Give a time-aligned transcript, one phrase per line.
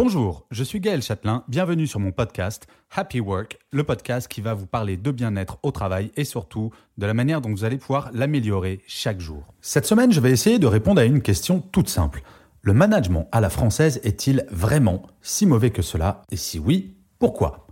[0.00, 4.54] Bonjour, je suis Gaël Châtelain, bienvenue sur mon podcast Happy Work, le podcast qui va
[4.54, 8.08] vous parler de bien-être au travail et surtout de la manière dont vous allez pouvoir
[8.12, 9.42] l'améliorer chaque jour.
[9.60, 12.22] Cette semaine, je vais essayer de répondre à une question toute simple.
[12.62, 16.22] Le management à la française est-il vraiment si mauvais que cela?
[16.30, 17.66] Et si oui, pourquoi?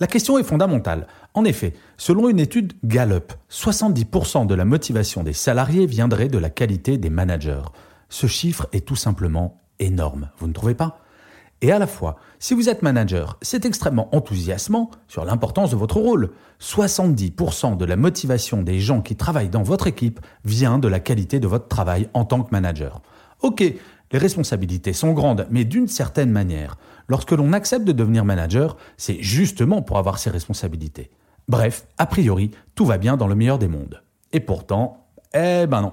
[0.00, 1.06] La question est fondamentale.
[1.34, 6.48] En effet, selon une étude Gallup, 70% de la motivation des salariés viendrait de la
[6.48, 7.68] qualité des managers.
[8.08, 11.02] Ce chiffre est tout simplement énorme, vous ne trouvez pas?
[11.62, 15.96] Et à la fois, si vous êtes manager, c'est extrêmement enthousiasmant sur l'importance de votre
[15.96, 16.30] rôle.
[16.60, 21.40] 70% de la motivation des gens qui travaillent dans votre équipe vient de la qualité
[21.40, 23.00] de votre travail en tant que manager.
[23.42, 26.76] Ok, les responsabilités sont grandes, mais d'une certaine manière,
[27.08, 31.10] lorsque l'on accepte de devenir manager, c'est justement pour avoir ces responsabilités.
[31.48, 34.02] Bref, a priori, tout va bien dans le meilleur des mondes.
[34.32, 35.92] Et pourtant, eh ben non.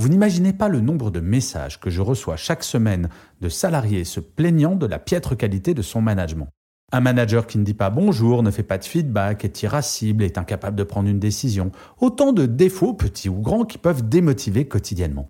[0.00, 3.10] Vous n'imaginez pas le nombre de messages que je reçois chaque semaine
[3.42, 6.48] de salariés se plaignant de la piètre qualité de son management.
[6.90, 10.38] Un manager qui ne dit pas bonjour, ne fait pas de feedback, est irascible, est
[10.38, 11.70] incapable de prendre une décision.
[12.00, 15.28] Autant de défauts, petits ou grands, qui peuvent démotiver quotidiennement.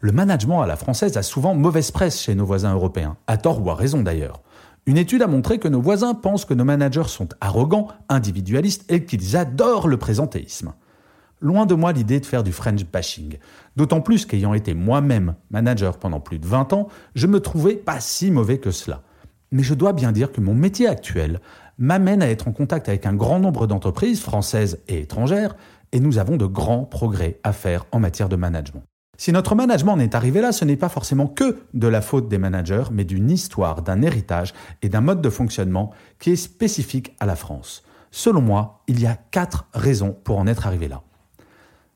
[0.00, 3.64] Le management à la française a souvent mauvaise presse chez nos voisins européens, à tort
[3.64, 4.42] ou à raison d'ailleurs.
[4.86, 9.04] Une étude a montré que nos voisins pensent que nos managers sont arrogants, individualistes et
[9.04, 10.74] qu'ils adorent le présentéisme.
[11.40, 13.38] Loin de moi l'idée de faire du French bashing.
[13.76, 18.00] D'autant plus qu'ayant été moi-même manager pendant plus de 20 ans, je me trouvais pas
[18.00, 19.02] si mauvais que cela.
[19.50, 21.40] Mais je dois bien dire que mon métier actuel
[21.78, 25.56] m'amène à être en contact avec un grand nombre d'entreprises françaises et étrangères,
[25.92, 28.82] et nous avons de grands progrès à faire en matière de management.
[29.16, 32.28] Si notre management en est arrivé là, ce n'est pas forcément que de la faute
[32.28, 37.14] des managers, mais d'une histoire, d'un héritage et d'un mode de fonctionnement qui est spécifique
[37.20, 37.84] à la France.
[38.10, 41.02] Selon moi, il y a quatre raisons pour en être arrivé là.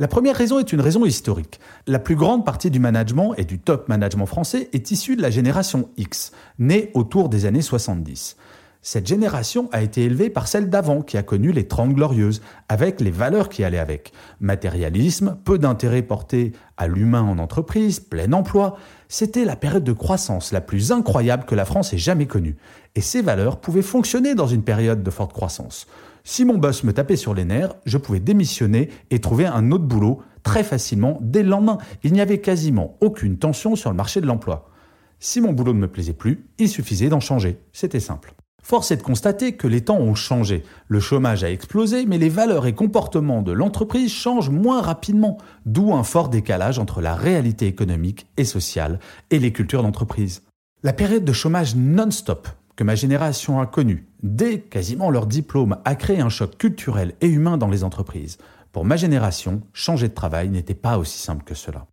[0.00, 1.60] La première raison est une raison historique.
[1.86, 5.28] La plus grande partie du management et du top management français est issue de la
[5.28, 8.38] génération X, née autour des années 70.
[8.80, 12.40] Cette génération a été élevée par celle d'avant qui a connu les Trente Glorieuses,
[12.70, 14.14] avec les valeurs qui allaient avec.
[14.40, 18.78] Matérialisme, peu d'intérêt porté à l'humain en entreprise, plein emploi.
[19.08, 22.56] C'était la période de croissance la plus incroyable que la France ait jamais connue.
[22.94, 25.86] Et ces valeurs pouvaient fonctionner dans une période de forte croissance.
[26.24, 29.84] Si mon boss me tapait sur les nerfs, je pouvais démissionner et trouver un autre
[29.84, 31.78] boulot très facilement dès le lendemain.
[32.02, 34.70] Il n'y avait quasiment aucune tension sur le marché de l'emploi.
[35.18, 37.58] Si mon boulot ne me plaisait plus, il suffisait d'en changer.
[37.72, 38.34] C'était simple.
[38.62, 40.64] Force est de constater que les temps ont changé.
[40.86, 45.94] Le chômage a explosé, mais les valeurs et comportements de l'entreprise changent moins rapidement, d'où
[45.94, 48.98] un fort décalage entre la réalité économique et sociale
[49.30, 50.42] et les cultures d'entreprise.
[50.82, 52.48] La période de chômage non-stop
[52.84, 57.58] ma génération a connue, dès quasiment leur diplôme, a créé un choc culturel et humain
[57.58, 58.38] dans les entreprises.
[58.72, 61.86] Pour ma génération, changer de travail n'était pas aussi simple que cela.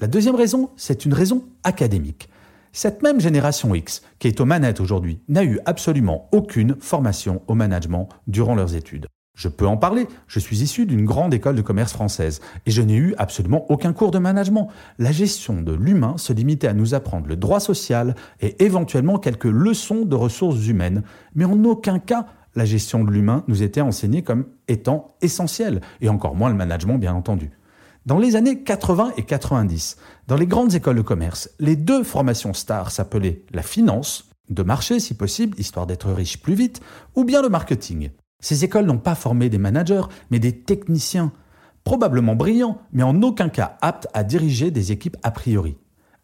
[0.00, 2.28] La deuxième raison, c'est une raison académique.
[2.72, 7.54] Cette même génération X, qui est aux manettes aujourd'hui, n'a eu absolument aucune formation au
[7.54, 9.06] management durant leurs études.
[9.36, 12.80] Je peux en parler, je suis issu d'une grande école de commerce française et je
[12.80, 14.68] n'ai eu absolument aucun cours de management.
[14.98, 19.44] La gestion de l'humain se limitait à nous apprendre le droit social et éventuellement quelques
[19.44, 21.02] leçons de ressources humaines,
[21.34, 26.08] mais en aucun cas la gestion de l'humain nous était enseignée comme étant essentielle, et
[26.08, 27.50] encore moins le management bien entendu.
[28.06, 29.98] Dans les années 80 et 90,
[30.28, 34.98] dans les grandes écoles de commerce, les deux formations stars s'appelaient la finance, de marché
[34.98, 36.80] si possible, histoire d'être riche plus vite,
[37.14, 38.10] ou bien le marketing.
[38.46, 41.32] Ces écoles n'ont pas formé des managers, mais des techniciens,
[41.82, 45.76] probablement brillants, mais en aucun cas aptes à diriger des équipes a priori.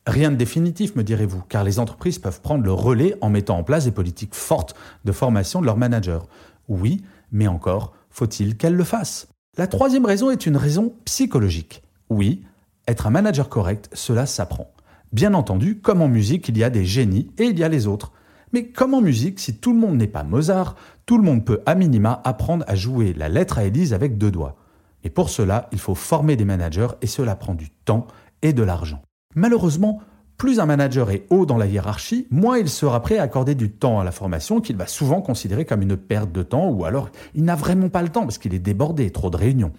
[0.06, 3.64] Rien de définitif, me direz-vous, car les entreprises peuvent prendre le relais en mettant en
[3.64, 6.20] place des politiques fortes de formation de leurs managers.
[6.68, 7.02] Oui,
[7.32, 9.26] mais encore, faut-il qu'elles le fassent
[9.58, 11.82] La troisième raison est une raison psychologique.
[12.08, 12.44] Oui,
[12.86, 14.70] être un manager correct, cela s'apprend.
[15.12, 17.88] Bien entendu, comme en musique, il y a des génies et il y a les
[17.88, 18.12] autres.
[18.52, 20.76] Mais comme en musique, si tout le monde n'est pas Mozart,
[21.06, 24.30] tout le monde peut à minima apprendre à jouer la lettre à Élise avec deux
[24.30, 24.56] doigts.
[25.04, 28.06] Et pour cela, il faut former des managers et cela prend du temps
[28.42, 29.02] et de l'argent.
[29.34, 30.00] Malheureusement,
[30.36, 33.70] plus un manager est haut dans la hiérarchie, moins il sera prêt à accorder du
[33.70, 37.10] temps à la formation qu'il va souvent considérer comme une perte de temps ou alors
[37.34, 39.72] il n'a vraiment pas le temps parce qu'il est débordé, trop de réunions.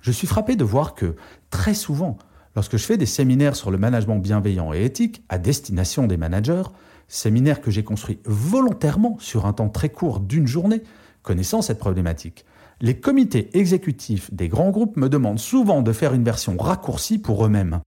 [0.00, 1.16] Je suis frappé de voir que
[1.50, 2.16] très souvent,
[2.56, 6.62] lorsque je fais des séminaires sur le management bienveillant et éthique à destination des managers,
[7.10, 10.82] séminaires que j'ai construits volontairement sur un temps très court d'une journée,
[11.22, 12.46] connaissant cette problématique,
[12.80, 17.44] les comités exécutifs des grands groupes me demandent souvent de faire une version raccourcie pour
[17.44, 17.80] eux-mêmes.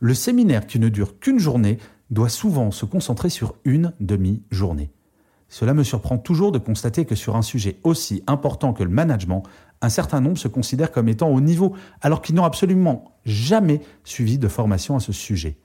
[0.00, 1.78] Le séminaire qui ne dure qu'une journée
[2.10, 4.90] doit souvent se concentrer sur une demi-journée.
[5.48, 9.44] Cela me surprend toujours de constater que sur un sujet aussi important que le management,
[9.82, 14.38] un certain nombre se considèrent comme étant au niveau alors qu'ils n'ont absolument jamais suivi
[14.38, 15.58] de formation à ce sujet.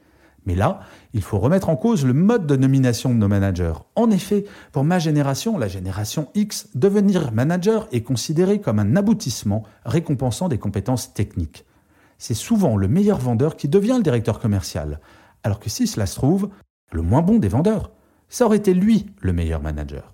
[0.45, 0.81] Mais là,
[1.13, 3.74] il faut remettre en cause le mode de nomination de nos managers.
[3.95, 9.63] En effet, pour ma génération, la génération X, devenir manager est considéré comme un aboutissement
[9.86, 11.65] récompensant des compétences techniques.
[12.18, 15.00] C'est souvent le meilleur vendeur qui devient le directeur commercial,
[15.44, 16.50] alors que si cela se trouve,
[16.92, 17.92] le moins bon des vendeurs,
[18.27, 20.13] ça aurait été lui le meilleur manager.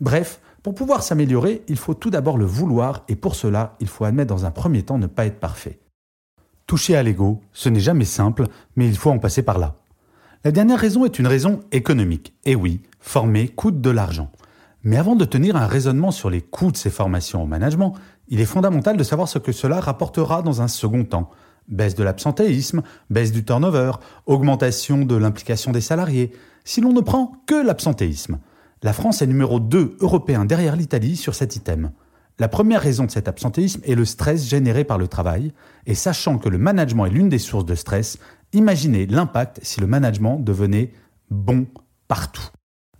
[0.00, 4.04] Bref, pour pouvoir s'améliorer, il faut tout d'abord le vouloir et pour cela, il faut
[4.04, 5.81] admettre dans un premier temps ne pas être parfait.
[6.72, 8.46] Toucher à l'ego, ce n'est jamais simple,
[8.76, 9.74] mais il faut en passer par là.
[10.42, 12.32] La dernière raison est une raison économique.
[12.46, 14.32] Et oui, former coûte de l'argent.
[14.82, 17.92] Mais avant de tenir un raisonnement sur les coûts de ces formations au management,
[18.28, 21.28] il est fondamental de savoir ce que cela rapportera dans un second temps.
[21.68, 22.80] Baisse de l'absentéisme,
[23.10, 23.92] baisse du turnover,
[24.24, 26.32] augmentation de l'implication des salariés.
[26.64, 28.38] Si l'on ne prend que l'absentéisme,
[28.82, 31.90] la France est numéro 2 européen derrière l'Italie sur cet item.
[32.38, 35.52] La première raison de cet absentéisme est le stress généré par le travail,
[35.86, 38.18] et sachant que le management est l'une des sources de stress,
[38.52, 40.92] imaginez l'impact si le management devenait
[41.30, 41.66] bon
[42.08, 42.48] partout.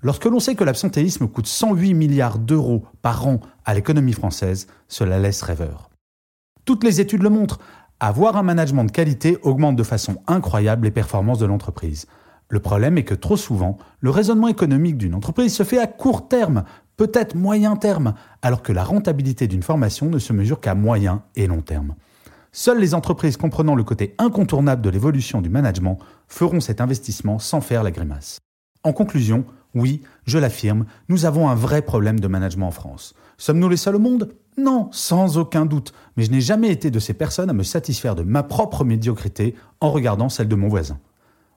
[0.00, 5.18] Lorsque l'on sait que l'absentéisme coûte 108 milliards d'euros par an à l'économie française, cela
[5.18, 5.90] laisse rêveur.
[6.64, 7.60] Toutes les études le montrent,
[8.00, 12.06] avoir un management de qualité augmente de façon incroyable les performances de l'entreprise.
[12.48, 16.28] Le problème est que trop souvent, le raisonnement économique d'une entreprise se fait à court
[16.28, 16.64] terme,
[17.02, 21.48] peut-être moyen terme, alors que la rentabilité d'une formation ne se mesure qu'à moyen et
[21.48, 21.96] long terme.
[22.52, 27.60] Seules les entreprises comprenant le côté incontournable de l'évolution du management feront cet investissement sans
[27.60, 28.38] faire la grimace.
[28.84, 29.44] En conclusion,
[29.74, 33.14] oui, je l'affirme, nous avons un vrai problème de management en France.
[33.36, 34.28] Sommes-nous les seuls au monde?
[34.56, 38.14] Non, sans aucun doute, mais je n'ai jamais été de ces personnes à me satisfaire
[38.14, 41.00] de ma propre médiocrité en regardant celle de mon voisin.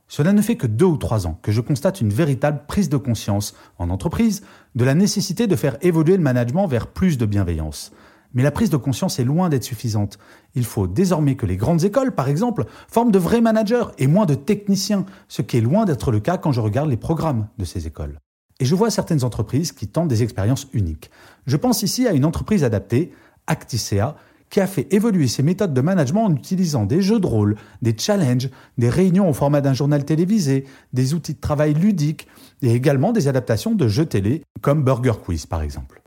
[0.07, 2.98] Cela ne fait que deux ou trois ans que je constate une véritable prise de
[2.98, 4.44] conscience en entreprise
[4.75, 7.92] de la nécessité de faire évoluer le management vers plus de bienveillance.
[8.34, 10.19] Mais la prise de conscience est loin d'être suffisante.
[10.56, 14.25] Il faut désormais que les grandes écoles, par exemple, forment de vrais managers et moins
[14.25, 17.66] de techniciens, ce qui est loin d'être le cas quand je regarde les programmes de
[17.66, 18.19] ces écoles.
[18.60, 21.10] Et je vois certaines entreprises qui tentent des expériences uniques.
[21.46, 23.13] Je pense ici à une entreprise adaptée,
[23.48, 24.16] Acticea,
[24.50, 27.96] qui a fait évoluer ses méthodes de management en utilisant des jeux de rôle, des
[27.98, 32.28] challenges, des réunions au format d'un journal télévisé, des outils de travail ludiques
[32.62, 36.02] et également des adaptations de jeux télé comme Burger Quiz par exemple.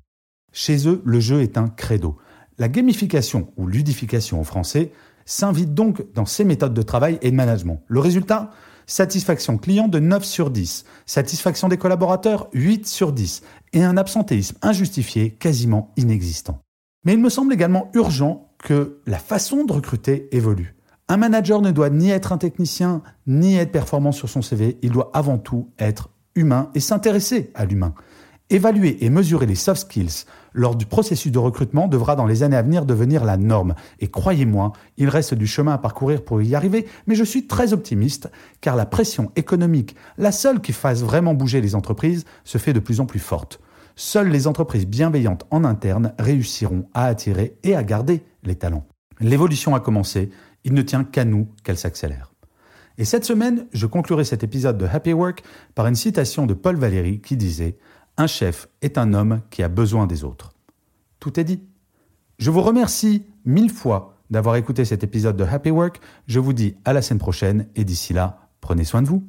[0.52, 2.16] Chez eux, le jeu est un credo.
[2.58, 4.92] La gamification ou ludification en français
[5.26, 7.82] s'invite donc dans ces méthodes de travail et de management.
[7.86, 8.50] Le résultat?
[8.86, 13.42] Satisfaction client de 9 sur 10, satisfaction des collaborateurs 8 sur 10
[13.74, 16.62] et un absentéisme injustifié quasiment inexistant.
[17.08, 20.76] Mais il me semble également urgent que la façon de recruter évolue.
[21.08, 24.90] Un manager ne doit ni être un technicien, ni être performant sur son CV, il
[24.90, 27.94] doit avant tout être humain et s'intéresser à l'humain.
[28.50, 32.58] Évaluer et mesurer les soft skills lors du processus de recrutement devra dans les années
[32.58, 33.74] à venir devenir la norme.
[34.00, 37.72] Et croyez-moi, il reste du chemin à parcourir pour y arriver, mais je suis très
[37.72, 38.30] optimiste
[38.60, 42.80] car la pression économique, la seule qui fasse vraiment bouger les entreprises, se fait de
[42.80, 43.62] plus en plus forte.
[44.00, 48.86] Seules les entreprises bienveillantes en interne réussiront à attirer et à garder les talents.
[49.18, 50.30] L'évolution a commencé,
[50.62, 52.32] il ne tient qu'à nous qu'elle s'accélère.
[52.96, 55.42] Et cette semaine, je conclurai cet épisode de Happy Work
[55.74, 57.76] par une citation de Paul Valéry qui disait
[58.16, 60.52] Un chef est un homme qui a besoin des autres.
[61.18, 61.64] Tout est dit.
[62.38, 66.00] Je vous remercie mille fois d'avoir écouté cet épisode de Happy Work.
[66.28, 69.28] Je vous dis à la semaine prochaine et d'ici là, prenez soin de vous.